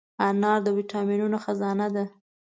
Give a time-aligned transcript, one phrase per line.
[0.27, 2.05] انار د ویټامینونو خزانه ده.